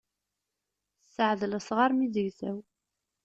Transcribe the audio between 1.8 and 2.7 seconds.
mi zegzaw.